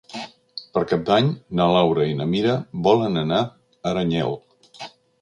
[0.77, 1.29] Per Cap d'Any
[1.59, 2.57] na Laura i na Mira
[2.91, 4.39] volen anar a Aranyel.